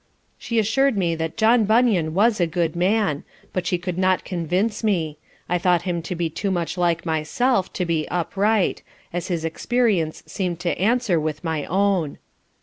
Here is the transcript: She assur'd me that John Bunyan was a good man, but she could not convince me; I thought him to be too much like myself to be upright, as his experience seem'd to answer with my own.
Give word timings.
She 0.39 0.57
assur'd 0.57 0.97
me 0.97 1.13
that 1.13 1.37
John 1.37 1.65
Bunyan 1.65 2.15
was 2.15 2.41
a 2.41 2.47
good 2.47 2.75
man, 2.75 3.23
but 3.53 3.67
she 3.67 3.77
could 3.77 3.99
not 3.99 4.25
convince 4.25 4.83
me; 4.83 5.19
I 5.47 5.59
thought 5.59 5.83
him 5.83 6.01
to 6.01 6.15
be 6.15 6.27
too 6.27 6.49
much 6.49 6.75
like 6.75 7.05
myself 7.05 7.71
to 7.73 7.85
be 7.85 8.09
upright, 8.09 8.81
as 9.13 9.27
his 9.27 9.45
experience 9.45 10.23
seem'd 10.25 10.59
to 10.61 10.75
answer 10.79 11.19
with 11.19 11.43
my 11.43 11.65
own. 11.65 12.17